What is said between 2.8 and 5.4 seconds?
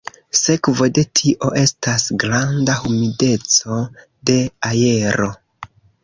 humideco de aero.